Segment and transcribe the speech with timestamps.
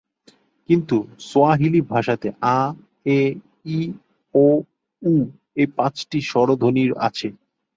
[0.69, 0.97] কিন্তু
[1.21, 2.59] সোয়াহিলি ভাষাতে আ,
[3.09, 3.19] এ,
[3.69, 3.79] ই,
[4.35, 4.45] ও,
[5.01, 7.27] উ---এই পাঁচটি স্বরধ্বনি আছে।